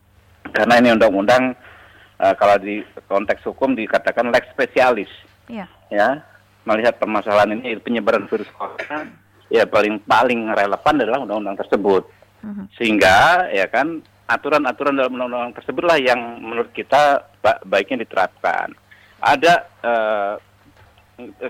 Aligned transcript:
Karena 0.54 0.78
ini 0.78 0.94
undang-undang 0.94 1.58
uh, 2.22 2.34
kalau 2.38 2.56
di 2.62 2.86
konteks 3.10 3.42
hukum 3.50 3.74
dikatakan 3.74 4.30
lex 4.30 4.46
spesialis. 4.54 5.10
Yeah. 5.50 5.68
Ya, 5.90 6.22
melihat 6.70 7.02
permasalahan 7.02 7.58
ini 7.58 7.82
penyebaran 7.82 8.30
virus 8.30 8.48
corona 8.54 9.10
ya 9.50 9.66
paling 9.66 10.02
paling 10.06 10.54
relevan 10.54 11.02
adalah 11.02 11.26
undang-undang 11.26 11.58
tersebut. 11.66 12.06
Uh 12.46 12.48
-huh. 12.54 12.66
Sehingga 12.78 13.50
ya 13.50 13.66
kan 13.66 14.06
aturan-aturan 14.26 14.98
dalam 14.98 15.14
undang-undang 15.14 15.54
tersebut 15.54 15.86
lah 15.86 15.98
yang 16.02 16.42
menurut 16.42 16.74
kita 16.74 17.30
baiknya 17.66 18.02
diterapkan. 18.06 18.74
Ada 19.22 19.54
uh, 19.86 20.34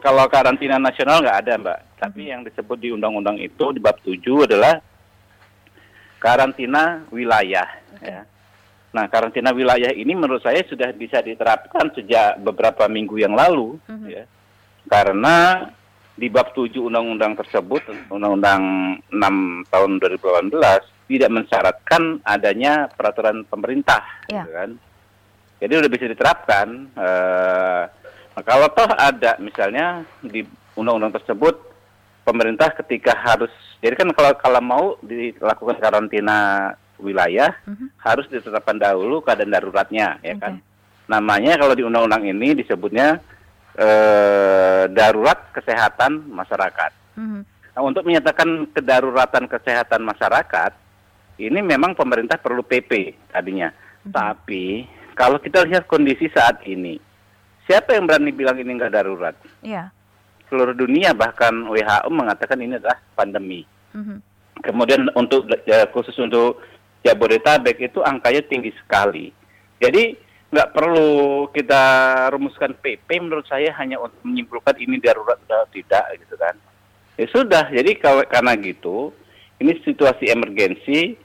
kalau 0.04 0.28
karantina 0.30 0.78
nasional 0.78 1.24
nggak 1.24 1.40
ada 1.42 1.54
mbak, 1.58 1.80
tapi 1.98 2.30
yang 2.30 2.46
disebut 2.46 2.78
di 2.78 2.94
undang-undang 2.94 3.40
itu 3.42 3.74
di 3.74 3.80
bab 3.82 3.98
7 4.04 4.20
adalah 4.46 4.78
karantina 6.20 7.08
wilayah. 7.10 7.66
Ya. 8.04 8.28
Nah 8.94 9.06
karantina 9.10 9.56
wilayah 9.56 9.90
ini 9.96 10.14
menurut 10.14 10.44
saya 10.44 10.62
sudah 10.68 10.92
bisa 10.94 11.24
diterapkan 11.24 11.90
sejak 11.96 12.38
beberapa 12.44 12.86
minggu 12.86 13.18
yang 13.18 13.34
lalu, 13.34 13.80
uh 13.88 13.92
-huh. 13.92 14.08
ya. 14.12 14.24
karena 14.86 15.68
di 16.16 16.28
bab 16.32 16.54
7 16.54 16.76
undang-undang 16.80 17.36
tersebut, 17.36 17.88
undang-undang 18.12 18.96
6 19.12 19.72
tahun 19.72 19.92
2018 20.00 20.95
tidak 21.06 21.30
mensyaratkan 21.30 22.20
adanya 22.26 22.90
peraturan 22.90 23.46
pemerintah, 23.46 24.02
ya. 24.26 24.42
gitu 24.46 24.52
kan. 24.54 24.70
Jadi 25.62 25.74
udah 25.78 25.90
bisa 25.90 26.06
diterapkan. 26.10 26.68
Uh, 26.98 27.84
kalau 28.44 28.68
toh 28.74 28.90
ada 29.00 29.40
misalnya 29.40 30.04
di 30.20 30.44
undang-undang 30.76 31.16
tersebut 31.16 31.56
pemerintah 32.28 32.74
ketika 32.84 33.16
harus, 33.16 33.54
jadi 33.80 33.96
kan 33.96 34.12
kalau 34.12 34.32
kalau 34.36 34.62
mau 34.62 34.86
dilakukan 35.00 35.80
karantina 35.80 36.74
wilayah 37.00 37.54
uh 37.64 37.72
mhm. 37.72 37.78
-huh. 37.80 37.90
harus 38.02 38.26
ditetapkan 38.28 38.76
dahulu 38.76 39.24
keadaan 39.24 39.54
daruratnya, 39.54 40.20
ya 40.20 40.36
okay. 40.36 40.42
kan. 40.42 40.54
Namanya 41.06 41.56
kalau 41.62 41.78
di 41.78 41.86
undang-undang 41.86 42.26
ini 42.26 42.58
disebutnya 42.58 43.22
uh, 43.78 44.84
darurat 44.90 45.54
kesehatan 45.54 46.28
masyarakat. 46.34 46.92
Uh 47.16 47.22
mhm. 47.22 47.30
-huh. 47.40 47.44
Nah, 47.76 47.84
untuk 47.84 48.08
menyatakan 48.08 48.72
kedaruratan 48.72 49.52
kesehatan 49.52 50.00
masyarakat 50.08 50.85
ini 51.40 51.60
memang 51.60 51.96
pemerintah 51.96 52.40
perlu 52.40 52.64
PP 52.64 53.16
tadinya. 53.32 53.72
Hmm. 54.08 54.14
Tapi 54.14 54.88
kalau 55.16 55.40
kita 55.40 55.64
lihat 55.68 55.88
kondisi 55.88 56.32
saat 56.32 56.64
ini, 56.68 57.00
siapa 57.68 57.96
yang 57.96 58.08
berani 58.08 58.32
bilang 58.32 58.56
ini 58.60 58.72
nggak 58.76 58.94
darurat? 58.94 59.36
Iya. 59.64 59.92
Seluruh 60.48 60.78
dunia 60.78 61.12
bahkan 61.12 61.52
WHO 61.68 62.10
mengatakan 62.12 62.62
ini 62.62 62.80
adalah 62.80 63.00
pandemi. 63.18 63.66
Hmm. 63.92 64.22
Kemudian 64.64 65.12
untuk 65.16 65.48
ya, 65.68 65.84
khusus 65.92 66.16
untuk 66.22 66.64
Jabodetabek 67.06 67.78
itu 67.86 68.02
angkanya 68.02 68.42
tinggi 68.50 68.74
sekali. 68.82 69.30
Jadi 69.78 70.18
nggak 70.50 70.72
perlu 70.72 71.46
kita 71.52 71.84
rumuskan 72.32 72.74
PP 72.80 73.10
menurut 73.20 73.46
saya 73.46 73.76
hanya 73.76 74.00
untuk 74.00 74.24
menyimpulkan 74.24 74.80
ini 74.80 74.98
darurat 75.04 75.38
atau 75.44 75.68
tidak 75.70 76.16
gitu 76.16 76.36
kan. 76.40 76.56
Ya 77.16 77.28
sudah, 77.32 77.64
jadi 77.72 77.92
kalau 78.00 78.24
karena 78.28 78.56
gitu 78.60 79.12
ini 79.60 79.80
situasi 79.84 80.32
emergensi 80.32 81.16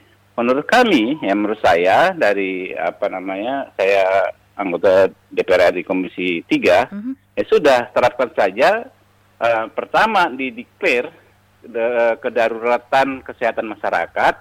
menurut 0.41 0.65
kami, 0.65 1.21
ya 1.21 1.37
menurut 1.37 1.61
saya 1.61 2.17
dari 2.17 2.73
apa 2.73 3.13
namanya 3.13 3.69
saya 3.77 4.33
anggota 4.57 5.13
DPR 5.29 5.77
di 5.77 5.85
Komisi 5.85 6.41
3, 6.49 6.49
uh 6.49 6.89
-huh. 6.89 7.15
ya 7.37 7.45
sudah 7.45 7.93
terapkan 7.93 8.33
saja 8.33 8.89
uh, 9.37 9.67
pertama 9.73 10.33
dideklar 10.33 11.13
de, 11.61 11.85
kedaruratan 12.25 13.21
kesehatan 13.21 13.69
masyarakat, 13.69 14.35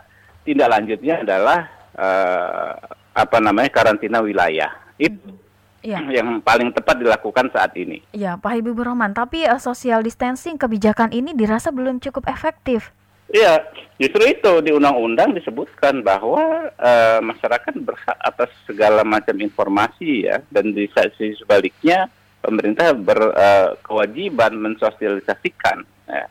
tindak 0.47 0.71
lanjutnya 0.71 1.21
adalah 1.27 1.59
uh, 1.99 2.73
apa 3.11 3.37
namanya 3.43 3.69
karantina 3.71 4.23
wilayah. 4.23 4.71
Itu 4.95 5.35
Ya. 5.79 6.03
yang 6.03 6.43
paling 6.43 6.75
tepat 6.75 6.99
dilakukan 6.99 7.55
saat 7.55 7.71
ini. 7.79 8.03
Ya, 8.11 8.35
Pak 8.35 8.51
Habibur 8.51 8.83
Rahman, 8.83 9.15
tapi 9.15 9.47
uh, 9.47 9.63
social 9.63 10.03
distancing 10.03 10.59
kebijakan 10.59 11.15
ini 11.15 11.31
dirasa 11.31 11.71
belum 11.71 12.03
cukup 12.03 12.27
efektif. 12.27 12.91
Iya, 13.29 13.61
justru 14.01 14.25
itu 14.25 14.53
di 14.65 14.71
undang-undang 14.73 15.37
disebutkan 15.37 16.01
bahwa 16.01 16.73
uh, 16.73 17.19
masyarakat 17.21 17.77
berhak 17.77 18.17
atas 18.25 18.49
segala 18.65 19.05
macam 19.05 19.37
informasi 19.37 20.25
ya, 20.25 20.41
dan 20.49 20.73
di 20.73 20.89
sisi 20.89 21.37
sebaliknya 21.37 22.09
pemerintah 22.41 22.97
berkewajiban 22.97 24.57
uh, 24.57 24.61
mensosialisasikan. 24.65 25.85
Ya. 26.09 26.25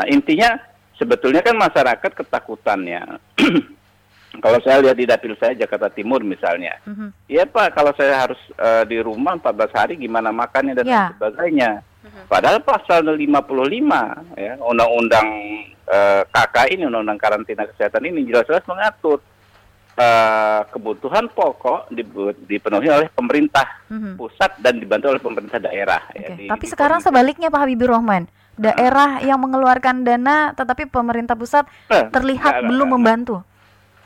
Nah 0.00 0.06
intinya 0.08 0.56
sebetulnya 0.96 1.44
kan 1.44 1.58
masyarakat 1.60 2.10
ketakutannya. 2.16 3.20
kalau 4.44 4.58
saya 4.64 4.80
lihat 4.80 4.96
di 4.96 5.04
dapil 5.04 5.36
saya 5.36 5.52
Jakarta 5.52 5.92
Timur 5.92 6.24
misalnya, 6.24 6.80
mm-hmm. 6.88 7.28
ya 7.28 7.44
Pak, 7.44 7.76
kalau 7.76 7.92
saya 7.92 8.24
harus 8.24 8.40
uh, 8.56 8.88
di 8.88 9.02
rumah 9.04 9.36
14 9.36 9.68
hari 9.76 9.94
gimana 10.00 10.32
makannya 10.32 10.80
dan 10.80 10.86
yeah. 10.88 11.08
sebagainya. 11.12 11.84
Mm-hmm. 12.08 12.24
Padahal 12.32 12.58
pasal 12.64 13.04
55 13.04 14.40
ya 14.40 14.52
undang-undang 14.64 15.28
eh, 15.84 16.22
KK 16.24 16.56
ini 16.72 16.88
undang-undang 16.88 17.20
karantina 17.20 17.68
kesehatan 17.68 18.08
ini 18.08 18.24
jelas-jelas 18.24 18.64
mengatur 18.64 19.20
uh, 19.98 20.62
kebutuhan 20.70 21.26
pokok 21.28 21.90
dipenuhi 22.46 22.88
oleh 22.88 23.08
pemerintah 23.10 23.66
mm-hmm. 23.90 24.14
pusat 24.14 24.50
dan 24.62 24.78
dibantu 24.78 25.12
oleh 25.12 25.22
pemerintah 25.22 25.58
daerah. 25.58 26.00
Okay. 26.14 26.22
Ya, 26.22 26.28
di, 26.38 26.44
Tapi 26.46 26.64
di 26.64 26.70
sekarang 26.70 27.00
komisi. 27.02 27.08
sebaliknya 27.10 27.48
Pak 27.50 27.60
Habibur 27.66 27.90
Rahman, 27.92 28.24
daerah 28.54 29.20
yang 29.20 29.38
mengeluarkan 29.42 30.06
dana 30.06 30.54
tetapi 30.54 30.86
pemerintah 30.88 31.34
pusat 31.34 31.66
eh, 31.90 32.06
terlihat 32.14 32.62
enggak, 32.62 32.68
belum 32.70 32.88
enggak, 32.88 32.94
membantu. 32.94 33.36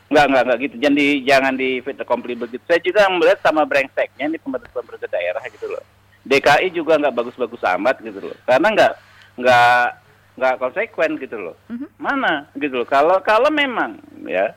Enggak, 0.09 0.25
enggak, 0.29 0.43
enggak 0.43 0.59
gitu. 0.59 0.75
Jangan 0.81 0.97
di 0.97 1.07
jangan 1.23 1.53
di 1.55 1.69
fit 1.81 1.97
komplit 2.03 2.37
begitu. 2.37 2.63
Saya 2.65 2.81
juga 2.81 3.01
melihat 3.13 3.39
sama 3.45 3.61
brengseknya 3.63 4.25
ini 4.29 4.37
pemerintah 4.41 4.73
pemerintah 4.73 5.09
daerah 5.09 5.43
gitu 5.47 5.69
loh. 5.69 5.83
DKI 6.23 6.71
juga 6.71 6.99
nggak 6.99 7.15
bagus-bagus 7.15 7.61
amat 7.77 7.99
gitu 7.99 8.19
loh. 8.19 8.37
Karena 8.47 8.67
nggak 8.71 8.93
nggak 9.39 9.85
nggak 10.39 10.55
konsekuen 10.57 11.13
gitu 11.19 11.37
loh. 11.37 11.55
Mm-hmm. 11.69 11.89
Mana 11.99 12.47
gitu 12.57 12.81
loh. 12.81 12.87
Kalau 12.87 13.19
kalau 13.21 13.51
memang 13.53 13.99
ya 14.25 14.55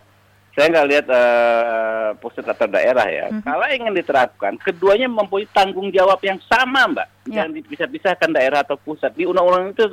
saya 0.57 0.73
nggak 0.73 0.89
lihat 0.89 1.07
uh, 1.13 2.11
pusat 2.17 2.49
atau 2.49 2.65
daerah 2.65 3.05
ya. 3.11 3.27
Mm-hmm. 3.29 3.45
Kalau 3.45 3.67
ingin 3.69 3.93
diterapkan, 3.93 4.53
keduanya 4.57 5.09
mempunyai 5.11 5.51
tanggung 5.53 5.93
jawab 5.93 6.17
yang 6.25 6.41
sama, 6.49 6.89
Mbak. 6.89 7.09
Yeah. 7.29 7.45
Jangan 7.45 7.53
dipisah-pisahkan 7.61 8.31
daerah 8.33 8.65
atau 8.65 8.81
pusat. 8.81 9.13
Di 9.13 9.29
undang-undang 9.29 9.77
itu 9.77 9.85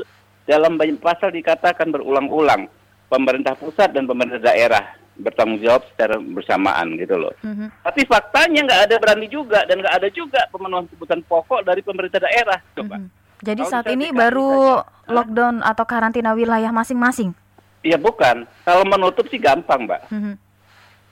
dalam 0.47 0.79
banyak 0.79 1.03
pasal 1.03 1.35
dikatakan 1.35 1.91
berulang-ulang 1.91 2.71
pemerintah 3.11 3.59
pusat 3.59 3.91
dan 3.91 4.07
pemerintah 4.07 4.39
daerah 4.39 5.02
bertanggung 5.13 5.61
jawab 5.61 5.85
secara 5.93 6.17
bersamaan 6.17 6.97
gitu 6.97 7.15
loh. 7.17 7.33
Mm-hmm. 7.45 7.67
Tapi 7.85 8.01
faktanya 8.09 8.59
nggak 8.65 8.81
ada 8.89 8.95
berani 8.97 9.27
juga 9.29 9.61
dan 9.69 9.77
nggak 9.81 9.95
ada 10.01 10.09
juga 10.09 10.41
pemenuhan 10.49 10.89
kebutuhan 10.89 11.21
pokok 11.25 11.61
dari 11.61 11.81
pemerintah 11.85 12.21
daerah, 12.21 12.59
coba. 12.73 12.97
Mm-hmm. 12.97 13.21
Jadi 13.43 13.61
Kalau 13.61 13.71
saat 13.75 13.85
ini 13.91 14.05
baru 14.15 14.79
saja. 14.79 15.11
lockdown 15.11 15.55
atau 15.61 15.83
karantina 15.83 16.31
wilayah 16.31 16.71
masing-masing? 16.71 17.35
Iya 17.83 17.99
bukan. 17.99 18.47
Kalau 18.63 18.87
menutup 18.87 19.27
sih 19.27 19.37
gampang, 19.37 19.83
mbak. 19.83 20.07
Mm-hmm. 20.07 20.35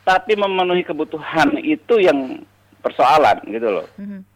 Tapi 0.01 0.33
memenuhi 0.39 0.81
kebutuhan 0.87 1.59
itu 1.59 1.99
yang 1.99 2.41
persoalan 2.81 3.37
gitu 3.45 3.67
loh. 3.69 3.87
Mm-hmm. 3.99 4.30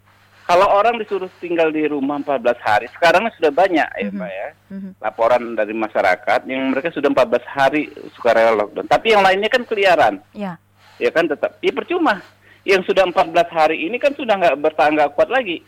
Kalau 0.46 0.70
orang 0.70 1.02
disuruh 1.02 1.26
tinggal 1.42 1.74
di 1.74 1.90
rumah 1.90 2.22
14 2.22 2.62
hari, 2.62 2.86
sekarang 2.94 3.26
sudah 3.34 3.50
banyak 3.50 3.90
ya 3.90 4.06
Mhm. 4.06 4.14
Mbak 4.14 4.30
ya. 4.32 4.50
Mhm. 4.70 4.90
Laporan 5.02 5.44
dari 5.58 5.74
masyarakat 5.74 6.40
yang 6.46 6.62
mereka 6.70 6.94
sudah 6.94 7.10
14 7.10 7.42
hari 7.50 7.90
sukarela 8.14 8.54
lockdown. 8.54 8.86
Tapi 8.86 9.18
yang 9.18 9.26
lainnya 9.26 9.50
kan 9.50 9.66
keliaran. 9.66 10.22
Ya. 10.38 10.62
Ya 11.02 11.10
kan 11.10 11.26
tetap. 11.26 11.58
Ya 11.66 11.74
percuma. 11.74 12.22
Yang 12.62 12.94
sudah 12.94 13.10
14 13.10 13.50
hari 13.50 13.90
ini 13.90 13.98
kan 13.98 14.14
sudah 14.14 14.38
nggak 14.38 14.58
bertahan 14.62 14.94
nggak 14.94 15.14
kuat 15.18 15.34
lagi 15.34 15.66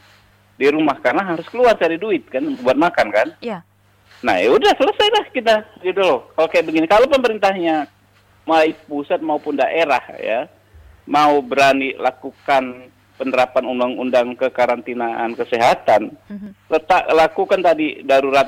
di 0.57 0.67
rumah 0.69 0.97
karena 1.01 1.25
harus 1.25 1.45
keluar 1.49 1.73
cari 1.77 1.97
duit 1.97 2.29
kan 2.29 2.45
buat 2.61 2.77
makan 2.77 3.07
kan. 3.09 3.27
Ya. 3.41 3.65
Nah 4.21 4.37
ya 4.37 4.49
udah 4.53 4.73
selesai 4.77 5.07
lah 5.09 5.25
kita 5.33 5.55
gitu 5.81 6.01
loh. 6.01 6.29
Kalau 6.33 6.49
kayak 6.49 6.65
begini, 6.65 6.85
kalau 6.85 7.05
pemerintahnya 7.05 7.85
baik 8.45 8.77
pusat 8.85 9.21
maupun 9.21 9.57
daerah 9.57 10.01
ya 10.17 10.45
mau 11.05 11.37
berani 11.39 11.93
lakukan 11.95 12.89
penerapan 13.17 13.65
undang-undang 13.65 14.37
kekarantinaan 14.37 15.33
kesehatan, 15.33 16.13
Mhm. 16.29 16.49
letak 16.69 17.03
lakukan 17.09 17.59
tadi 17.65 18.05
darurat 18.05 18.45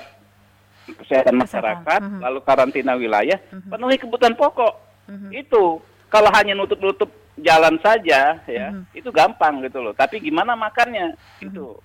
kesehatan 0.85 1.37
masyarakat, 1.37 2.01
mhm. 2.01 2.19
lalu 2.21 2.39
karantina 2.45 2.93
wilayah, 2.93 3.37
Mhm. 3.49 3.69
penuhi 3.69 3.97
kebutuhan 3.97 4.37
pokok. 4.37 4.73
Mhm. 5.09 5.29
Itu 5.33 5.81
kalau 6.09 6.29
hanya 6.33 6.53
nutup-nutup 6.53 7.09
jalan 7.41 7.81
saja 7.81 8.37
ya, 8.45 8.67
Mhm. 8.69 8.93
itu 8.93 9.09
gampang 9.09 9.65
gitu 9.65 9.81
loh. 9.81 9.93
Tapi 9.97 10.21
gimana 10.21 10.53
makannya? 10.53 11.17
Itu. 11.41 11.77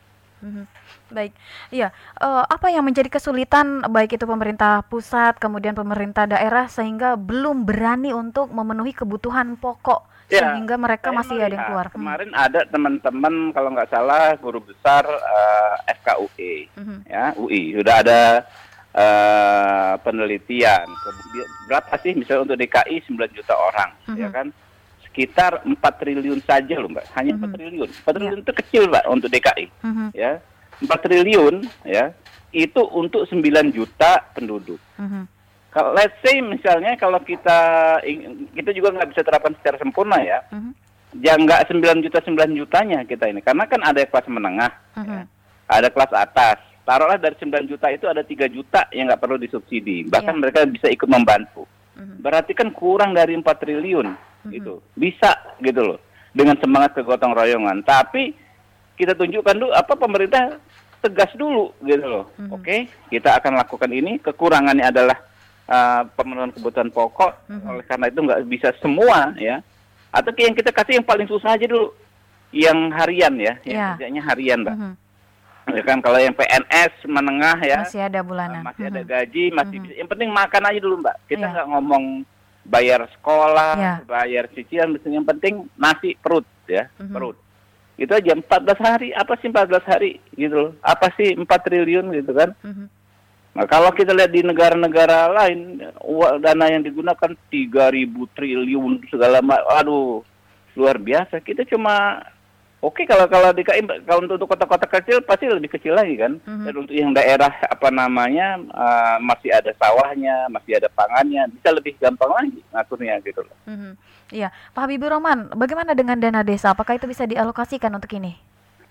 Mhm. 0.44 0.64
Baik, 1.08 1.32
iya. 1.72 1.88
Eh, 2.20 2.44
apa 2.44 2.68
yang 2.68 2.84
menjadi 2.84 3.08
kesulitan 3.08 3.80
baik 3.88 4.20
itu 4.20 4.28
pemerintah 4.28 4.84
pusat 4.88 5.40
kemudian 5.40 5.72
pemerintah 5.72 6.28
daerah 6.28 6.68
sehingga 6.68 7.16
belum 7.16 7.64
berani 7.64 8.12
untuk 8.12 8.52
memenuhi 8.52 8.92
kebutuhan 8.92 9.56
pokok 9.56 10.04
Ya, 10.34 10.50
sehingga 10.50 10.76
mereka 10.76 11.08
masih 11.10 11.36
ada 11.38 11.54
yang 11.54 11.66
keluar. 11.66 11.86
Hmm. 11.86 11.94
Kemarin 11.94 12.30
ada 12.34 12.60
teman-teman 12.66 13.34
kalau 13.50 13.68
nggak 13.70 13.90
salah 13.90 14.34
guru 14.36 14.58
besar 14.60 15.06
eh, 15.06 15.94
FKUI, 15.94 16.54
Mhm. 16.74 16.96
ya 17.06 17.24
UI 17.36 17.78
sudah 17.78 17.96
ada 18.02 18.20
eh, 18.94 19.92
penelitian 20.02 20.86
berapa 21.66 21.94
sih 21.98 22.14
misalnya 22.14 22.46
untuk 22.46 22.58
DKI 22.58 23.02
9 23.02 23.26
juta 23.34 23.54
orang, 23.58 23.90
Mhm. 24.06 24.16
ya 24.16 24.28
kan? 24.30 24.46
Sekitar 25.02 25.66
4 25.66 25.98
triliun 25.98 26.38
saja 26.42 26.78
loh 26.78 26.86
mbak, 26.86 27.02
hanya 27.14 27.34
Mhm. 27.34 27.40
4 27.42 27.50
triliun. 27.54 27.90
4 27.90 28.12
triliun 28.14 28.40
itu 28.42 28.52
kecil 28.54 28.82
mbak 28.86 29.04
untuk 29.10 29.26
DKI, 29.26 29.66
Mhm. 29.82 30.06
ya. 30.14 30.38
4 30.78 30.98
triliun 31.02 31.54
ya 31.82 32.14
itu 32.50 32.82
untuk 32.94 33.26
9 33.26 33.70
juta 33.70 34.30
penduduk. 34.30 34.78
Mhm. 34.94 35.26
Kalau 35.74 35.90
let's 35.90 36.14
say 36.22 36.38
misalnya 36.38 36.94
kalau 36.94 37.18
kita 37.18 37.98
kita 38.54 38.70
juga 38.70 38.94
nggak 38.94 39.10
bisa 39.10 39.26
terapkan 39.26 39.58
secara 39.58 39.74
sempurna 39.76 40.22
ya 40.22 40.38
Mhm. 40.54 40.70
ya 41.18 41.34
nggak 41.34 41.66
9 41.66 41.98
juta 41.98 42.22
9 42.22 42.54
jutanya 42.54 43.02
kita 43.02 43.26
ini 43.26 43.42
karena 43.42 43.66
kan 43.66 43.82
ada 43.82 43.98
kelas 44.02 44.30
menengah 44.30 44.70
Mhm. 44.94 45.10
ya. 45.10 45.22
ada 45.66 45.88
kelas 45.90 46.12
atas 46.12 46.58
taruhlah 46.84 47.18
dari 47.18 47.34
9 47.40 47.66
juta 47.66 47.90
itu 47.90 48.06
ada 48.06 48.22
3 48.22 48.46
juta 48.46 48.86
yang 48.92 49.10
nggak 49.10 49.18
perlu 49.18 49.34
disubsidi 49.34 50.06
bahkan 50.06 50.38
Iya. 50.38 50.40
mereka 50.46 50.58
bisa 50.62 50.86
ikut 50.86 51.10
membantu 51.10 51.66
Mhm. 51.98 52.22
berarti 52.22 52.52
kan 52.54 52.70
kurang 52.70 53.10
dari 53.10 53.34
4 53.34 53.58
triliun 53.58 54.14
Mhm. 54.46 54.50
gitu 54.54 54.78
bisa 54.94 55.34
gitu 55.58 55.82
loh 55.82 55.98
dengan 56.30 56.54
semangat 56.62 56.94
kegotong 56.94 57.34
royongan 57.34 57.82
tapi 57.82 58.30
kita 58.94 59.18
tunjukkan 59.18 59.58
dulu 59.58 59.72
apa 59.74 59.98
pemerintah 59.98 60.54
tegas 61.02 61.34
dulu 61.34 61.74
gitu 61.82 62.06
loh 62.06 62.30
Mhm. 62.38 62.50
oke 62.52 62.76
kita 63.10 63.42
akan 63.42 63.58
lakukan 63.58 63.90
ini 63.90 64.22
kekurangannya 64.22 64.86
adalah 64.86 65.18
uh, 65.66 66.02
pemenuhan 66.14 66.50
kebutuhan 66.50 66.90
pokok 66.90 67.32
Mhm. 67.48 67.66
oleh 67.68 67.84
karena 67.84 68.06
itu 68.08 68.20
nggak 68.20 68.40
bisa 68.46 68.68
semua 68.78 69.32
ya 69.36 69.60
atau 70.10 70.30
yang 70.36 70.54
kita 70.54 70.70
kasih 70.70 71.00
yang 71.00 71.06
paling 71.06 71.26
susah 71.26 71.54
aja 71.54 71.66
dulu 71.66 71.90
yang 72.54 72.90
harian 72.92 73.34
ya 73.36 73.54
Ya. 73.62 73.72
yang 73.72 73.84
kerjanya 73.96 74.22
harian 74.24 74.58
mbak 74.62 74.76
Mhm. 74.76 74.92
ya 75.74 75.82
kan 75.82 75.98
kalau 75.98 76.18
yang 76.18 76.34
PNS 76.34 76.92
menengah 77.04 77.58
ya 77.60 77.78
Masih 77.82 78.02
ada 78.04 78.20
bulanan. 78.20 78.60
uh, 78.62 78.66
masih 78.68 78.84
ada 78.86 79.00
Mhm. 79.02 79.08
gaji 79.08 79.44
masih 79.50 79.76
Mhm. 79.80 79.84
bisa 79.84 79.94
yang 79.98 80.10
penting 80.10 80.28
makan 80.30 80.62
aja 80.64 80.78
dulu 80.78 80.96
mbak 81.00 81.16
kita 81.26 81.44
Iya. 81.44 81.52
nggak 81.52 81.66
ngomong 81.72 82.04
bayar 82.64 83.00
sekolah 83.12 83.74
Ya. 83.76 83.94
bayar 84.04 84.44
cicilan 84.48 84.96
yang 85.04 85.26
penting 85.26 85.68
nasi 85.76 86.16
perut 86.16 86.46
ya 86.64 86.88
Mhm. 86.96 87.12
perut 87.12 87.36
itu 87.94 88.10
aja 88.10 88.34
14 88.34 88.78
hari 88.78 89.14
apa 89.14 89.38
sih 89.38 89.46
14 89.46 89.84
hari 89.86 90.18
gitu 90.34 90.56
loh 90.56 90.72
apa 90.82 91.12
sih 91.14 91.30
4 91.32 91.60
triliun 91.62 92.10
gitu 92.12 92.32
kan 92.34 92.50
Mhm. 92.62 92.86
Nah, 93.54 93.70
kalau 93.70 93.94
kita 93.94 94.10
lihat 94.10 94.34
di 94.34 94.42
negara-negara 94.42 95.30
lain, 95.30 95.78
uang 96.02 96.42
dana 96.42 96.66
yang 96.66 96.82
digunakan 96.82 97.30
3.000 97.48 98.34
triliun 98.34 99.06
segala 99.06 99.38
macam. 99.38 99.70
Aduh, 99.78 100.26
luar 100.74 100.98
biasa. 100.98 101.38
Kita 101.38 101.62
cuma 101.62 102.18
oke 102.82 103.06
kalau 103.06 103.30
kalau 103.30 103.54
DKI 103.54 104.04
kalau 104.04 104.26
untuk 104.26 104.50
kota-kota 104.50 104.84
kecil 104.90 105.22
pasti 105.22 105.46
lebih 105.46 105.70
kecil 105.70 105.94
lagi 105.94 106.18
kan. 106.18 106.42
Mhm. 106.42 106.64
Dan 106.66 106.74
untuk 106.82 106.94
yang 106.98 107.14
daerah 107.14 107.54
apa 107.70 107.88
namanya 107.94 108.58
eh, 108.58 109.16
masih 109.22 109.54
ada 109.54 109.70
sawahnya, 109.78 110.50
masih 110.50 110.74
ada 110.82 110.90
pangannya, 110.90 111.46
bisa 111.54 111.70
lebih 111.70 111.94
gampang 112.02 112.34
lagi 112.34 112.60
ngaturnya 112.74 113.22
gitu 113.22 113.40
loh. 113.46 113.56
Mhm. 113.70 113.90
Iya, 114.34 114.50
Pak 114.74 114.90
Habibur 114.90 115.14
Rahman, 115.14 115.54
bagaimana 115.54 115.94
dengan 115.94 116.18
dana 116.18 116.42
desa? 116.42 116.74
Apakah 116.74 116.98
itu 116.98 117.06
bisa 117.06 117.22
dialokasikan 117.22 117.94
untuk 117.94 118.10
ini? 118.18 118.34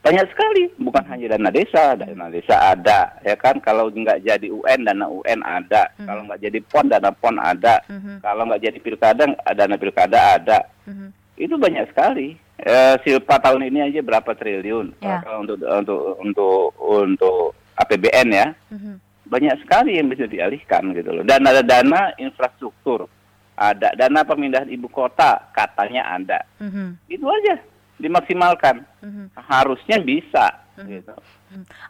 Banyak 0.03 0.35
sekali, 0.35 0.67
bukan 0.83 0.99
hanya 1.07 1.31
dana 1.31 1.47
desa, 1.47 1.95
dana 1.95 2.27
desa 2.27 2.75
ada, 2.75 3.15
ya 3.23 3.39
kan. 3.39 3.55
Kalau 3.63 3.87
nggak 3.87 4.19
jadi 4.27 4.51
UN, 4.51 4.83
dana 4.83 5.07
UN 5.07 5.39
ada. 5.47 5.87
Mhm. 5.95 6.03
Kalau 6.03 6.21
nggak 6.27 6.41
jadi 6.43 6.59
PON, 6.67 6.85
dana 6.91 7.09
PON 7.15 7.35
ada. 7.39 7.79
Mhm. 7.87 8.19
Kalau 8.19 8.43
nggak 8.51 8.63
jadi 8.67 8.77
pilkada, 8.83 9.23
dana 9.55 9.75
pilkada 9.79 10.19
ada. 10.35 10.59
Mhm. 10.83 11.07
Itu 11.39 11.55
banyak 11.55 11.87
sekali. 11.95 12.35
Eh, 12.59 12.95
Silpa 13.07 13.39
tahun 13.39 13.71
ini 13.71 13.79
aja 13.91 13.99
berapa 14.03 14.35
triliun 14.35 14.99
Ya. 14.99 15.23
Kalau 15.23 15.47
untuk 15.47 15.57
untuk 15.63 15.99
untuk 16.19 16.63
untuk 16.79 17.55
APBN 17.79 18.27
ya, 18.29 18.47
Mhm. 18.75 18.99
banyak 19.31 19.55
sekali 19.63 19.95
yang 20.03 20.11
bisa 20.11 20.27
dialihkan 20.27 20.91
gitu 20.91 21.15
loh. 21.15 21.23
Dan 21.23 21.47
ada 21.47 21.63
dana 21.63 22.11
infrastruktur, 22.19 23.07
ada 23.55 23.95
dana 23.95 24.27
pemindahan 24.27 24.67
ibu 24.67 24.91
kota, 24.91 25.47
katanya 25.55 26.11
ada. 26.11 26.43
Mhm. 26.59 26.99
Itu 27.07 27.23
aja 27.31 27.55
dimaksimalkan. 27.97 28.85
Mhm. 28.99 29.25
Harusnya 29.35 29.97
bisa. 29.99 30.45
Mhm. 30.75 30.87
Gitu. 30.89 31.13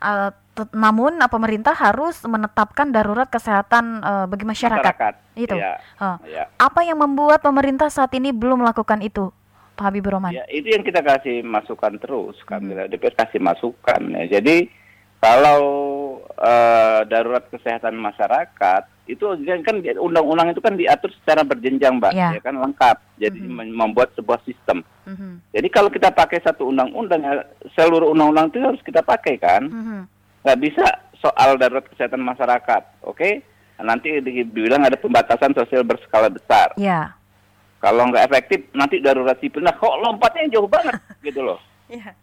Uh, 0.04 0.30
namun 0.76 1.16
uh, 1.18 1.32
pemerintah 1.32 1.72
harus 1.72 2.20
menetapkan 2.22 2.92
darurat 2.92 3.26
kesehatan 3.26 4.04
uh, 4.04 4.26
bagi 4.28 4.44
masyarakat. 4.44 5.16
Itu. 5.34 5.56
Ya, 5.56 5.80
Oh. 5.98 6.20
ya. 6.28 6.52
Apa 6.60 6.84
yang 6.84 7.00
membuat 7.00 7.40
pemerintah 7.40 7.88
saat 7.88 8.12
ini 8.12 8.30
belum 8.30 8.60
melakukan 8.60 9.00
itu, 9.00 9.32
Pak 9.74 9.84
Habibur 9.88 10.20
Rahman? 10.20 10.36
Ya, 10.36 10.44
itu 10.52 10.68
yang 10.68 10.84
kita 10.84 11.00
kasih 11.00 11.42
masukan 11.42 11.96
terus. 11.98 12.36
Kami 12.44 12.76
Mhm. 12.76 12.92
DPR 12.92 13.16
kasih 13.16 13.40
masukan 13.40 14.02
ya. 14.14 14.40
Jadi 14.40 14.68
kalau 15.18 15.62
eh, 16.34 17.00
darurat 17.08 17.46
kesehatan 17.48 17.96
masyarakat 17.96 18.84
itu 19.06 19.24
kan 19.64 19.76
undang-undang 19.96 20.52
itu 20.52 20.60
kan 20.60 20.76
diatur 20.76 21.08
secara 21.22 21.48
berjenjang, 21.48 22.04
Mbak. 22.04 22.12
Ya. 22.12 22.36
Ya 22.36 22.42
kan 22.44 22.60
lengkap. 22.60 22.98
Jadi 23.16 23.40
Mhm. 23.40 23.54
mem- 23.54 23.76
membuat 23.76 24.12
sebuah 24.14 24.44
sistem. 24.44 24.84
Mhm. 25.14 25.54
Jadi 25.54 25.68
kalau 25.70 25.88
kita 25.88 26.10
pakai 26.10 26.42
satu 26.42 26.68
undang-undang 26.68 27.22
ya 27.22 27.46
seluruh 27.72 28.10
undang-undang 28.10 28.50
itu 28.50 28.58
harus 28.60 28.82
kita 28.82 29.00
pakai 29.00 29.38
kan. 29.38 29.64
Mhm. 29.64 30.00
Nggak 30.42 30.60
bisa 30.60 30.86
soal 31.16 31.56
darurat 31.56 31.86
kesehatan 31.86 32.20
masyarakat. 32.20 33.06
Oke? 33.06 33.46
Nanti 33.78 34.10
di- 34.20 34.44
dibilang 34.44 34.82
ada 34.82 34.96
pembatasan 34.96 35.52
sosial 35.52 35.84
berskala 35.84 36.28
besar. 36.28 36.72
Ya. 36.76 37.14
Kalau 37.78 38.08
nggak 38.08 38.26
efektif 38.26 38.60
nanti 38.72 39.00
darurat 39.00 39.36
sipil. 39.38 39.60
Nah, 39.60 39.76
kok 39.76 40.00
lompatnya 40.00 40.48
jauh 40.50 40.68
banget 40.68 40.96
gitu 41.28 41.44
loh. 41.44 41.60
Ya. 41.88 42.16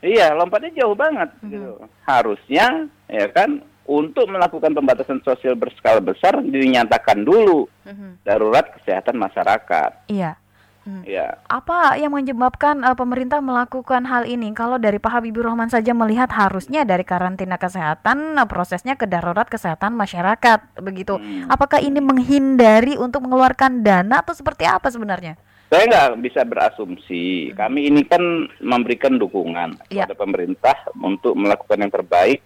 Iya, 0.00 0.26
lompatnya 0.32 0.72
jauh 0.74 0.92
banget 0.92 1.28
Mhm. 1.40 1.48
gitu. 1.48 1.72
Harusnya 2.04 2.66
ya 3.06 3.26
kan 3.28 3.60
untuk 3.84 4.24
melakukan 4.28 4.72
pembatasan 4.72 5.20
sosial 5.20 5.56
berskala 5.56 6.00
besar 6.00 6.40
dinyatakan 6.40 7.20
dulu 7.20 7.68
Mhm. 7.84 8.24
darurat 8.24 8.64
kesehatan 8.76 9.16
masyarakat. 9.16 10.08
Iya. 10.08 10.40
Mhm. 10.84 11.02
Ya. 11.08 11.40
Apa 11.48 11.96
yang 11.96 12.12
menyebabkan 12.12 12.84
uh, 12.84 12.92
pemerintah 12.92 13.40
melakukan 13.40 14.04
hal 14.04 14.28
ini? 14.28 14.52
Kalau 14.52 14.76
dari 14.76 15.00
Pak 15.00 15.20
Habibur 15.20 15.48
Rahman 15.48 15.72
saja 15.72 15.96
melihat 15.96 16.28
harusnya 16.28 16.84
dari 16.84 17.02
karantina 17.02 17.56
kesehatan 17.56 18.36
uh, 18.36 18.44
prosesnya 18.44 18.94
ke 18.94 19.08
darurat 19.08 19.48
kesehatan 19.48 19.96
masyarakat 19.96 20.80
begitu. 20.84 21.16
Hmm. 21.16 21.48
Apakah 21.48 21.80
ini 21.80 22.04
menghindari 22.04 23.00
untuk 23.00 23.24
mengeluarkan 23.24 23.80
dana 23.80 24.20
atau 24.20 24.36
seperti 24.36 24.68
apa 24.68 24.92
sebenarnya? 24.92 25.40
Saya 25.72 25.88
nggak 25.88 26.20
bisa 26.20 26.44
berasumsi. 26.44 27.50
Kami 27.56 27.88
ini 27.88 28.04
kan 28.04 28.20
memberikan 28.60 29.16
dukungan 29.16 29.80
Iya. 29.88 30.04
kepada 30.06 30.14
pemerintah 30.14 30.76
untuk 31.00 31.34
melakukan 31.34 31.80
yang 31.80 31.90
terbaik 31.90 32.38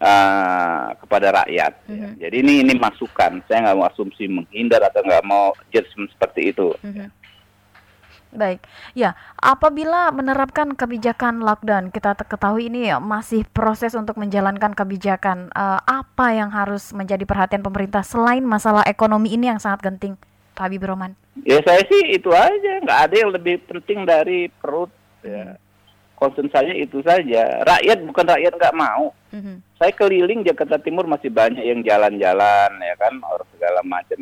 uh, 0.00 0.94
kepada 1.00 1.28
rakyat. 1.44 1.72
ya. 1.88 2.06
Mhm. 2.08 2.12
Jadi 2.20 2.36
ini 2.44 2.52
ini 2.62 2.74
masukan. 2.76 3.40
Saya 3.48 3.58
nggak 3.66 3.76
mau 3.80 3.88
asumsi 3.88 4.28
menghindar 4.28 4.84
atau 4.84 5.00
nggak 5.02 5.24
mau 5.24 5.56
judgement 5.72 6.12
seperti 6.12 6.52
itu. 6.52 6.70
Mhm. 6.84 7.19
Baik, 8.30 8.62
ya. 8.94 9.18
Apabila 9.42 10.14
menerapkan 10.14 10.78
kebijakan 10.78 11.42
lockdown, 11.42 11.90
kita 11.90 12.14
ketahui 12.14 12.70
ini 12.70 12.94
masih 13.02 13.42
proses 13.50 13.98
untuk 13.98 14.14
menjalankan 14.22 14.70
kebijakan. 14.70 15.50
Eh, 15.50 15.80
apa 15.82 16.26
yang 16.30 16.54
harus 16.54 16.94
menjadi 16.94 17.26
perhatian 17.26 17.66
pemerintah 17.66 18.06
selain 18.06 18.46
masalah 18.46 18.86
ekonomi 18.86 19.34
ini 19.34 19.50
yang 19.50 19.58
sangat 19.58 19.82
genting, 19.82 20.14
Pak 20.54 20.70
Habibur 20.70 20.94
Rahman? 20.94 21.18
Ya 21.42 21.58
saya 21.66 21.82
sih 21.90 22.14
itu 22.14 22.30
aja, 22.30 22.78
nggak 22.86 23.00
ada 23.10 23.14
yang 23.18 23.30
lebih 23.34 23.66
penting 23.66 24.06
dari 24.06 24.46
perut. 24.62 24.90
Ya. 25.20 25.58
concern 26.20 26.52
saya 26.52 26.76
itu 26.76 27.00
saja. 27.00 27.64
Rakyat 27.64 28.04
bukan 28.04 28.28
rakyat 28.28 28.52
nggak 28.60 28.76
mau. 28.76 29.16
Mhm. 29.32 29.64
Saya 29.80 29.88
keliling 29.96 30.44
Jakarta 30.44 30.76
Timur 30.76 31.08
masih 31.08 31.32
banyak 31.32 31.64
yang 31.64 31.80
jalan-jalan 31.80 32.76
ya 32.76 32.94
kan 33.00 33.16
orang 33.24 33.48
segala 33.56 33.80
macam. 33.80 34.20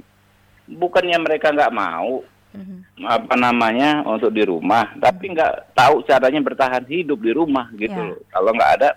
Bukannya 0.71 1.19
mereka 1.19 1.51
nggak 1.51 1.75
mau 1.75 2.23
Mhm. 2.49 3.05
apa 3.05 3.35
namanya 3.37 4.03
untuk 4.09 4.33
di 4.33 4.41
rumah, 4.43 4.97
tapi 4.97 5.31
nggak 5.37 5.77
tahu 5.77 6.01
caranya 6.09 6.41
bertahan 6.41 6.83
hidup 6.89 7.21
di 7.21 7.33
rumah 7.37 7.69
gitu 7.77 7.95
loh. 7.95 8.19
Kalau 8.33 8.51
nggak 8.57 8.73
ada 8.81 8.89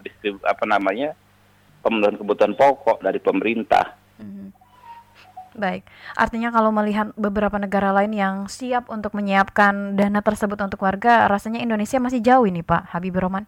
distrib- 0.00 0.44
apa 0.46 0.64
namanya 0.64 1.12
pemenuhan 1.82 2.14
kebutuhan 2.14 2.54
pokok 2.54 3.02
dari 3.02 3.18
pemerintah. 3.18 3.98
Mhm. 4.22 4.54
Baik, 5.58 5.82
artinya 6.14 6.54
kalau 6.54 6.70
melihat 6.70 7.10
beberapa 7.18 7.58
negara 7.58 7.90
lain 7.90 8.14
yang 8.14 8.46
siap 8.46 8.86
untuk 8.94 9.10
menyiapkan 9.18 9.98
dana 9.98 10.22
tersebut 10.22 10.54
untuk 10.62 10.78
warga, 10.86 11.26
rasanya 11.26 11.58
Indonesia 11.58 11.98
masih 11.98 12.22
jauh 12.22 12.46
ini 12.46 12.62
Pak 12.62 12.94
Habibur 12.94 13.26
Rahman. 13.26 13.42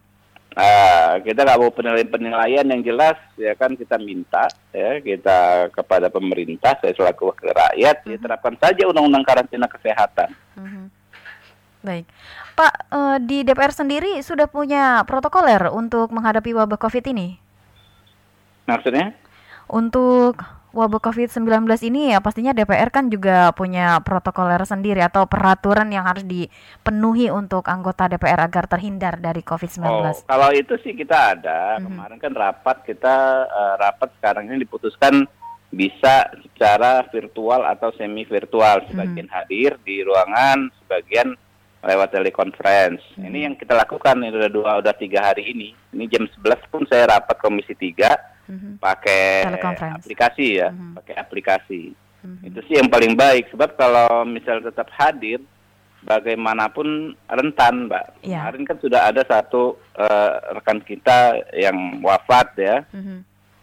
Nah, 0.51 1.23
kita 1.23 1.47
nggak 1.47 1.59
mau 1.63 1.71
penilaian-penilaian 1.71 2.67
yang 2.67 2.83
jelas 2.83 3.15
ya 3.39 3.55
kan 3.55 3.71
kita 3.71 3.95
minta 3.95 4.51
ya 4.75 4.99
kita 4.99 5.71
kepada 5.71 6.11
pemerintah 6.11 6.75
saya 6.75 6.91
selaku 6.91 7.31
wakil 7.31 7.55
rakyat 7.55 8.03
ya 8.03 8.17
terapkan 8.19 8.59
saja 8.59 8.83
undang-undang 8.83 9.23
karantina 9.23 9.71
kesehatan. 9.71 10.35
Mhm. 10.59 10.91
Baik, 11.81 12.05
Pak 12.59 12.73
eh, 12.93 13.17
di 13.23 13.37
DPR 13.47 13.71
sendiri 13.71 14.19
sudah 14.19 14.51
punya 14.51 15.07
protokoler 15.07 15.71
untuk 15.71 16.11
menghadapi 16.11 16.51
wabah 16.51 16.77
COVID 16.77 17.05
ini. 17.15 17.39
Maksudnya? 18.67 19.15
Untuk 19.71 20.35
wabah 20.71 21.03
COVID-19 21.03 21.67
ini 21.83 22.15
ya 22.15 22.23
pastinya 22.23 22.55
DPR 22.55 22.87
kan 22.89 23.11
juga 23.11 23.51
punya 23.51 23.99
protokoler 23.99 24.63
sendiri 24.63 25.03
atau 25.03 25.27
peraturan 25.27 25.91
yang 25.91 26.07
harus 26.07 26.23
dipenuhi 26.23 27.27
untuk 27.27 27.67
anggota 27.67 28.07
DPR 28.07 28.47
agar 28.47 28.71
terhindar 28.71 29.19
dari 29.19 29.43
COVID-19. 29.43 29.83
Oh, 29.83 30.15
kalau 30.23 30.49
itu 30.55 30.79
sih 30.79 30.95
kita 30.95 31.35
ada. 31.37 31.77
Mhm. 31.77 31.91
Kemarin 31.91 32.17
kan 32.19 32.33
rapat 32.33 32.77
kita 32.87 33.15
eh, 33.51 33.75
rapat 33.79 34.09
sekarang 34.19 34.47
ini 34.47 34.63
diputuskan 34.63 35.27
bisa 35.71 36.27
secara 36.43 37.03
virtual 37.11 37.67
atau 37.67 37.91
semi 37.95 38.23
virtual. 38.23 38.87
Sebagian 38.87 39.27
hadir 39.31 39.75
di 39.83 40.03
ruangan, 40.03 40.71
sebagian 40.83 41.35
lewat 41.83 42.15
telekonferensi. 42.15 43.19
Mhm. 43.19 43.27
Ini 43.27 43.39
yang 43.43 43.55
kita 43.59 43.75
lakukan 43.75 44.23
ini 44.23 44.31
udah 44.31 44.51
dua 44.51 44.71
udah 44.79 44.95
tiga 44.95 45.35
hari 45.35 45.51
ini. 45.51 45.75
Ini 45.91 46.07
jam 46.07 46.23
11 46.31 46.63
pun 46.71 46.87
saya 46.87 47.11
rapat 47.19 47.35
komisi 47.43 47.75
3 47.75 48.30
Mhm. 48.51 48.83
pakai 48.83 49.47
aplikasi 49.95 50.47
ya, 50.59 50.69
Mhm. 50.75 50.99
pakai 50.99 51.15
aplikasi. 51.15 51.81
Mhm. 52.21 52.37
Itu 52.51 52.59
sih 52.67 52.75
yang 52.75 52.91
paling 52.91 53.15
baik 53.15 53.47
sebab 53.47 53.79
kalau 53.79 54.27
misal 54.27 54.59
tetap 54.59 54.91
hadir 54.99 55.39
bagaimanapun 56.03 57.15
rentan, 57.29 57.87
Mbak. 57.87 58.27
Iya. 58.27 58.43
Kemarin 58.43 58.63
kan 58.67 58.77
sudah 58.81 59.01
ada 59.07 59.21
satu 59.23 59.79
eh, 59.95 60.31
rekan 60.57 60.81
kita 60.81 61.37
yang 61.55 62.01
wafat 62.01 62.57
ya. 62.57 62.77
Mhm. 62.91 63.17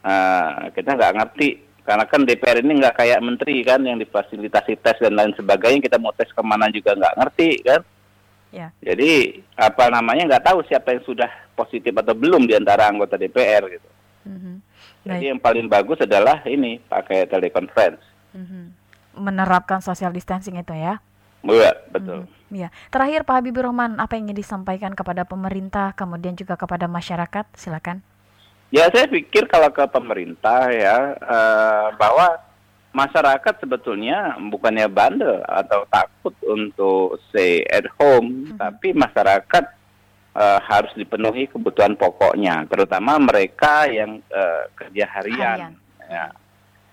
Eh, 0.06 0.52
kita 0.72 0.94
nggak 0.94 1.14
ngerti 1.18 1.48
karena 1.82 2.04
kan 2.06 2.20
DPR 2.22 2.60
ini 2.62 2.78
nggak 2.78 2.96
kayak 3.00 3.24
menteri 3.24 3.64
kan 3.64 3.80
yang 3.82 3.98
difasilitasi 3.98 4.78
tes 4.78 4.96
dan 5.02 5.16
lain 5.18 5.32
sebagainya 5.34 5.82
kita 5.84 5.96
mau 5.98 6.12
tes 6.14 6.30
ke 6.30 6.42
mana 6.44 6.70
juga 6.70 6.94
nggak 6.94 7.16
ngerti 7.18 7.50
kan. 7.64 7.80
Ya. 8.48 8.72
Jadi 8.80 9.44
apa 9.58 9.92
namanya 9.92 10.36
nggak 10.36 10.46
tahu 10.48 10.64
siapa 10.64 10.96
yang 10.96 11.04
sudah 11.04 11.28
positif 11.52 11.92
atau 11.92 12.16
belum 12.16 12.48
di 12.48 12.54
antara 12.56 12.88
anggota 12.88 13.18
DPR 13.20 13.66
gitu. 13.68 13.88
Mhm. 15.02 15.08
Jadi 15.08 15.24
yang 15.30 15.40
paling 15.40 15.66
bagus 15.66 15.98
adalah 16.02 16.42
ini 16.44 16.82
pakai 16.82 17.26
telekonferensi. 17.26 18.34
Mhm. 18.34 18.62
Menerapkan 19.18 19.82
social 19.82 20.14
distancing 20.14 20.58
itu 20.58 20.74
ya. 20.74 21.02
Iya, 21.42 21.70
betul. 21.90 22.26
Mhm. 22.26 22.54
Iya. 22.54 22.68
Terakhir 22.90 23.22
Pak 23.22 23.34
Habibur 23.40 23.68
Rahman, 23.70 24.00
apa 24.00 24.18
yang 24.18 24.30
ingin 24.30 24.42
disampaikan 24.42 24.92
kepada 24.96 25.22
pemerintah 25.22 25.94
kemudian 25.94 26.34
juga 26.34 26.58
kepada 26.58 26.90
masyarakat? 26.90 27.46
Silakan. 27.54 28.02
Ya 28.68 28.84
saya 28.92 29.08
pikir 29.08 29.48
kalau 29.48 29.72
ke 29.72 29.80
pemerintah 29.88 30.68
ya 30.68 31.16
eh, 31.16 31.86
bahwa 31.96 32.36
masyarakat 32.92 33.64
sebetulnya 33.64 34.36
bukannya 34.50 34.88
bandel 34.90 35.40
atau 35.44 35.86
takut 35.88 36.34
untuk 36.44 37.20
stay 37.28 37.64
at 37.68 37.84
home, 37.96 38.52
Mhm. 38.52 38.56
tapi 38.58 38.92
masyarakat 38.92 39.64
eh, 40.38 40.60
harus 40.62 40.94
dipenuhi 40.94 41.50
kebutuhan 41.50 41.98
pokoknya, 41.98 42.62
terutama 42.70 43.18
mereka 43.18 43.90
yang 43.90 44.22
eh, 44.30 44.62
kerja 44.78 45.04
harian. 45.18 45.74
Harian. 45.74 45.74
Ya, 46.08 46.26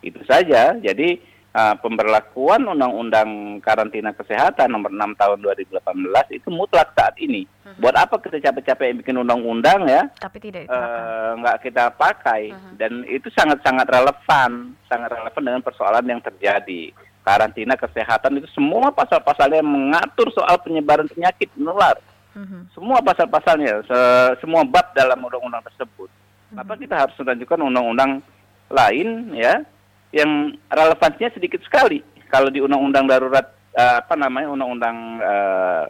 itu 0.02 0.20
saja. 0.26 0.74
Jadi 0.76 1.22
eh, 1.56 1.76
pemberlakuan 1.80 2.68
Undang-Undang 2.68 3.62
Karantina 3.64 4.12
Kesehatan 4.12 4.74
Nomor 4.74 4.92
6 4.92 5.16
Tahun 5.16 5.40
2018 5.40 6.36
itu 6.36 6.50
mutlak 6.52 6.92
saat 6.98 7.16
ini. 7.16 7.48
Mhm. 7.64 7.80
Buat 7.80 7.96
apa 7.96 8.20
kita 8.20 8.44
capek-capek 8.44 9.00
bikin 9.06 9.16
undang-undang 9.22 9.88
ya? 9.88 10.04
Tapi 10.20 10.38
tidak 10.42 10.68
eh, 10.68 11.32
nggak 11.40 11.58
kita 11.64 11.94
pakai 11.96 12.52
Mhm. 12.52 12.72
dan 12.76 12.92
itu 13.08 13.32
sangat-sangat 13.32 13.88
relevan, 13.88 14.76
sangat 14.92 15.10
relevan 15.16 15.44
dengan 15.48 15.62
persoalan 15.64 16.04
yang 16.04 16.20
terjadi. 16.20 16.92
Karantina 17.26 17.74
kesehatan 17.74 18.38
itu 18.38 18.46
semua 18.54 18.94
pasal-pasalnya 18.94 19.66
mengatur 19.66 20.30
soal 20.30 20.62
penyebaran 20.62 21.10
penyakit 21.10 21.50
menular. 21.58 21.98
Mhm. 22.36 22.68
Semua 22.76 23.00
pasal-pasalnya, 23.00 23.80
se- 23.88 24.34
semua 24.44 24.68
bab 24.68 24.92
dalam 24.92 25.18
undang-undang 25.18 25.64
tersebut. 25.64 26.12
Kenapa 26.52 26.76
kita 26.76 26.96
harus 27.00 27.16
mengajukan 27.18 27.60
undang-undang 27.64 28.12
lain 28.68 29.08
ya 29.34 29.64
yang 30.12 30.30
relevansinya 30.68 31.32
sedikit 31.32 31.64
sekali. 31.64 32.04
Kalau 32.28 32.52
di 32.52 32.60
undang-undang 32.60 33.08
darurat 33.08 33.48
eh, 33.72 33.96
apa 34.00 34.16
namanya 34.16 34.52
undang-undang 34.52 34.98
eh, 35.20 35.84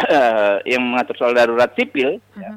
yang 0.72 0.80
mengatur 0.80 1.16
soal 1.16 1.32
darurat 1.32 1.68
sipil 1.76 2.16
ya, 2.34 2.56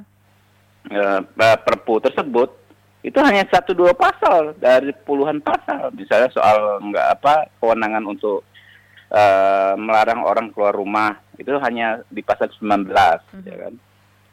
Mhm. 0.87 1.19
eh, 1.35 1.57
perpu 1.59 1.99
tersebut 1.99 2.49
itu 3.03 3.19
hanya 3.19 3.43
satu 3.51 3.75
dua 3.75 3.91
pasal 3.91 4.55
dari 4.55 4.95
puluhan 5.03 5.43
pasal 5.43 5.91
misalnya 5.91 6.31
soal 6.31 6.79
nggak 6.79 7.19
apa 7.19 7.51
kewenangan 7.59 8.07
untuk 8.07 8.47
eh, 9.13 9.73
melarang 9.77 10.25
orang 10.25 10.49
keluar 10.49 10.73
rumah. 10.73 11.21
Itu 11.37 11.53
hanya 11.61 12.01
di 12.09 12.25
pasal 12.25 12.49
19 12.49 13.21
Mhm. 13.29 13.45
ya 13.45 13.55
kan? 13.61 13.73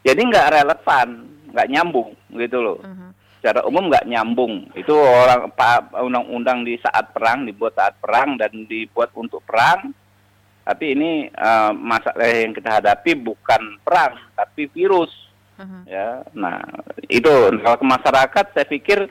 Jadi 0.01 0.21
nggak 0.25 0.49
relevan 0.57 1.07
nggak 1.53 1.69
nyambung 1.69 2.09
gitu 2.33 2.57
loh. 2.59 2.79
Mhm. 2.81 3.09
secara 3.41 3.65
umum 3.65 3.89
nggak 3.89 4.05
nyambung. 4.05 4.69
Itu 4.77 4.93
orang 4.93 5.49
undang-undang 5.97 6.61
di 6.61 6.77
saat 6.77 7.09
perang 7.09 7.41
dibuat 7.41 7.73
saat 7.73 7.97
perang 7.97 8.37
dan 8.37 8.53
dibuat 8.69 9.09
untuk 9.17 9.41
perang. 9.41 9.89
Tapi 10.61 10.93
ini 10.93 11.25
eh, 11.25 11.71
masalah 11.73 12.29
yang 12.29 12.53
kita 12.53 12.69
hadapi 12.81 13.17
bukan 13.17 13.81
perang 13.81 14.17
tapi 14.33 14.69
virus. 14.69 15.09
Mhm. 15.61 15.85
ya 15.85 16.25
nah 16.33 16.57
itu 17.05 17.29
kalau 17.61 17.77
ke 17.77 17.85
masyarakat 17.85 18.45
saya 18.49 18.65
pikir 18.65 19.05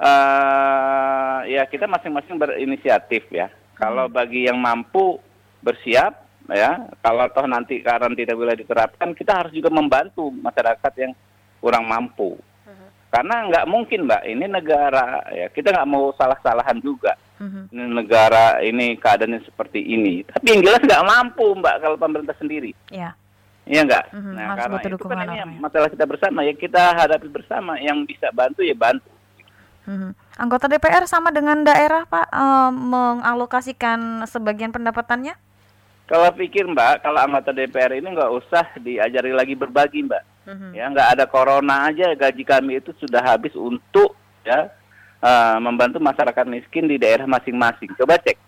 eh 0.00 1.38
ya 1.52 1.62
kita 1.68 1.84
masing-masing 1.84 2.40
berinisiatif 2.40 3.28
ya 3.28 3.52
kalau 3.80 4.06
bagi 4.06 4.44
yang 4.44 4.56
mampu 4.56 5.16
bersiap 5.58 6.12
ya 6.46 6.76
kalau 7.00 7.24
toh 7.28 7.46
nanti 7.46 7.80
karantina 7.80 8.32
wilayah 8.32 8.58
diterapkan 8.58 9.10
kita 9.12 9.32
harus 9.34 9.52
juga 9.52 9.68
membantu 9.68 10.28
masyarakat 10.30 10.92
yang 10.98 11.12
kurang 11.58 11.84
mampu 11.84 12.36
karena 13.08 13.42
nggak 13.44 13.66
mungkin 13.66 14.06
mbak 14.06 14.22
ini 14.24 14.46
negara 14.46 15.06
ya 15.30 15.48
kita 15.48 15.72
nggak 15.72 15.88
mau 15.88 16.12
salah-salahan 16.12 16.78
juga 16.78 17.16
Mhm. 17.40 17.72
ini 17.72 17.84
negara 17.90 18.60
ini 18.60 18.94
keadaannya 18.94 19.40
seperti 19.42 19.80
ini 19.80 20.20
tapi 20.22 20.44
yang 20.46 20.60
jelas 20.60 20.78
nggak 20.78 21.02
mampu 21.02 21.56
mbak 21.56 21.80
kalau 21.80 21.96
pemerintah 21.96 22.36
sendiri 22.36 22.76
Ya. 22.88 23.16
Iya 23.64 23.86
enggak? 23.86 24.04
Mhm, 24.10 24.32
Nah, 24.34 24.44
harus 24.46 24.58
karena 24.58 24.74
butuh 24.74 24.90
itu 24.90 25.06
kan 25.06 25.18
ini 25.20 25.36
ya. 25.36 25.46
masalah 25.46 25.88
kita 25.88 26.04
bersama 26.04 26.38
ya 26.42 26.52
kita 26.52 26.82
hadapi 26.92 27.28
bersama. 27.30 27.72
Yang 27.78 27.98
bisa 28.08 28.26
bantu 28.32 28.60
ya 28.60 28.74
bantu. 28.74 29.06
Mhm. 29.86 30.10
Anggota 30.40 30.72
DPR 30.72 31.04
sama 31.04 31.28
dengan 31.28 31.60
daerah 31.60 32.08
Pak 32.08 32.26
eh, 32.32 32.70
mengalokasikan 32.72 34.24
sebagian 34.24 34.72
pendapatannya? 34.72 35.36
Kalau 36.08 36.32
pikir 36.34 36.64
Mbak, 36.66 37.06
kalau 37.06 37.20
anggota 37.22 37.52
DPR 37.52 37.94
ini 37.94 38.10
nggak 38.10 38.32
usah 38.34 38.64
diajari 38.80 39.30
lagi 39.30 39.54
berbagi 39.54 40.00
Mbak. 40.08 40.22
Mhm. 40.48 40.68
Ya 40.72 40.88
nggak 40.88 41.08
ada 41.14 41.24
corona 41.28 41.86
aja 41.86 42.16
gaji 42.16 42.42
kami 42.42 42.80
itu 42.80 42.90
sudah 42.96 43.20
habis 43.20 43.52
untuk 43.52 44.16
ya 44.42 44.72
eh, 45.20 45.56
membantu 45.60 46.00
masyarakat 46.00 46.48
miskin 46.48 46.88
di 46.88 46.96
daerah 46.96 47.28
masing-masing. 47.28 47.92
Coba 48.00 48.16
cek 48.16 48.40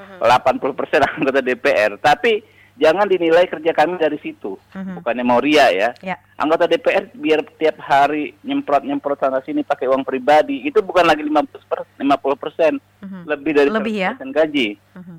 Mhm. 0.00 0.16
80% 0.22 1.02
anggota 1.18 1.44
DPR. 1.44 2.00
Tapi 2.00 2.40
jangan 2.80 3.04
dinilai 3.04 3.44
kerja 3.44 3.70
kami 3.70 4.00
dari 4.00 4.16
situ. 4.18 4.56
Mhm. 4.72 4.96
Bukannya 4.98 5.22
mau 5.22 5.38
ria 5.38 5.68
ya. 5.68 5.92
Ya. 6.00 6.16
anggota 6.34 6.64
DPR 6.64 7.12
biar 7.12 7.44
tiap 7.60 7.76
hari 7.78 8.32
nyemprot 8.40 8.80
nyemprot 8.80 9.20
sana 9.20 9.44
sini 9.44 9.60
pakai 9.60 9.84
uang 9.84 10.00
pribadi 10.00 10.64
itu 10.64 10.80
bukan 10.80 11.04
lagi 11.04 11.20
50 11.20 11.60
per 11.68 11.84
50 12.00 12.32
persen 12.34 12.80
Mhm. 13.04 13.28
lebih 13.28 13.52
dari 13.52 13.68
Lebih 13.68 13.94
ya? 13.94 14.10
100% 14.16 14.32
gaji 14.32 14.68
Mhm. 14.96 15.16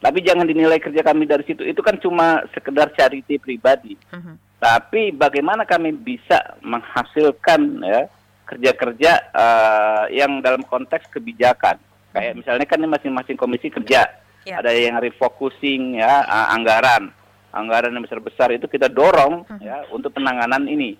tapi 0.00 0.18
jangan 0.24 0.48
dinilai 0.48 0.80
kerja 0.80 1.04
kami 1.04 1.28
dari 1.28 1.44
situ 1.44 1.60
itu 1.62 1.84
kan 1.84 2.00
cuma 2.00 2.40
sekedar 2.56 2.88
charity 2.96 3.36
pribadi 3.36 3.92
Mhm. 4.08 4.40
tapi 4.56 5.12
bagaimana 5.12 5.68
kami 5.68 5.92
bisa 5.92 6.56
menghasilkan 6.64 7.84
ya 7.84 8.08
kerja-kerja 8.48 9.12
eh, 9.28 10.04
yang 10.16 10.40
dalam 10.40 10.64
konteks 10.64 11.12
kebijakan 11.12 11.76
kayak 12.08 12.32
misalnya 12.34 12.64
kan 12.64 12.80
ini 12.80 12.88
masing-masing 12.88 13.36
komisi 13.36 13.68
kerja 13.68 14.08
Ya. 14.48 14.64
ada 14.64 14.72
yang 14.72 14.96
refocusing 14.96 16.00
ya 16.00 16.24
anggaran 16.56 17.12
anggaran 17.52 17.92
yang 17.92 18.04
besar-besar 18.04 18.52
itu 18.56 18.64
kita 18.64 18.88
dorong 18.88 19.44
hmm. 19.44 19.60
ya 19.60 19.84
untuk 19.92 20.16
penanganan 20.16 20.64
ini 20.64 20.96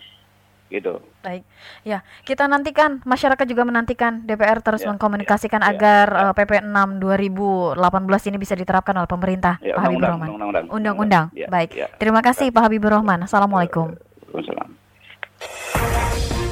gitu. 0.68 1.00
Baik, 1.24 1.48
ya 1.80 2.04
kita 2.28 2.44
nantikan 2.44 3.00
masyarakat 3.08 3.46
juga 3.48 3.64
menantikan 3.64 4.20
DPR 4.28 4.60
terus 4.60 4.84
ya, 4.84 4.92
mengkomunikasikan 4.92 5.64
ya, 5.64 5.72
agar 5.72 6.06
ya. 6.12 6.20
Uh, 6.28 6.32
PP 6.36 6.60
6 6.60 7.00
2018 7.00 8.28
ini 8.28 8.36
bisa 8.36 8.54
diterapkan 8.54 8.94
oleh 9.00 9.08
pemerintah, 9.08 9.56
ya, 9.64 9.80
Pak 9.80 9.82
Habibur 9.88 10.08
Rahman. 10.12 10.28
Undang-undang. 10.68 11.32
Ya, 11.32 11.48
Baik, 11.48 11.72
ya. 11.72 11.88
terima 11.96 12.20
kasih 12.20 12.52
ya. 12.52 12.54
Pak 12.54 12.62
Habibur 12.68 12.92
Rahman. 12.92 13.24
Assalamualaikum. 13.24 13.96
Waalaikumsalam. 13.96 14.68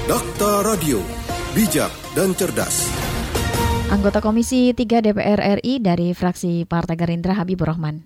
Dokter 0.09 0.57
Radio, 0.65 1.01
bijak 1.53 1.93
dan 2.17 2.33
cerdas. 2.33 3.06
Anggota 3.87 4.19
Komisi 4.19 4.75
3 4.75 4.99
DPR 4.99 5.63
RI 5.63 5.79
dari 5.79 6.11
fraksi 6.11 6.67
Partai 6.67 6.99
Gerindra 6.99 7.39
Habibur 7.39 7.71
Rahman. 7.71 8.03